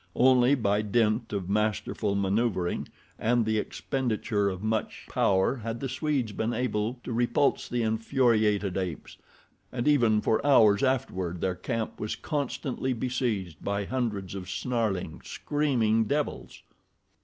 Only 0.15 0.55
by 0.55 0.81
dint 0.81 1.31
of 1.31 1.47
masterful 1.47 2.15
maneuvering 2.15 2.87
and 3.19 3.45
the 3.45 3.59
expenditure 3.59 4.49
of 4.49 4.63
much 4.63 5.05
power 5.07 5.57
had 5.57 5.79
the 5.79 5.87
Swedes 5.87 6.31
been 6.31 6.53
able 6.53 6.99
to 7.03 7.13
repulse 7.13 7.69
the 7.69 7.83
infuriated 7.83 8.77
apes, 8.77 9.17
and 9.71 9.87
even 9.87 10.19
for 10.19 10.43
hours 10.43 10.81
afterward 10.81 11.39
their 11.39 11.53
camp 11.53 11.99
was 11.99 12.15
constantly 12.15 12.93
besieged 12.93 13.63
by 13.63 13.85
hundreds 13.85 14.33
of 14.33 14.49
snarling, 14.49 15.21
screaming 15.23 16.05
devils. 16.05 16.63